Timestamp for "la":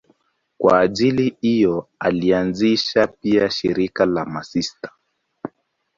4.05-4.25